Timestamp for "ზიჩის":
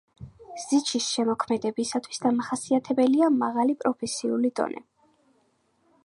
0.61-1.09